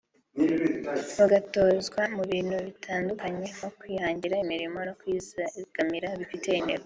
bagatozwa 1.17 2.01
mu 2.15 2.23
bintu 2.31 2.55
bitandukanye 2.67 3.47
nko 3.55 3.67
kwihangira 3.77 4.35
imirimo 4.45 4.77
no 4.87 4.93
kwizigama 4.99 6.09
bifite 6.21 6.47
intego 6.53 6.79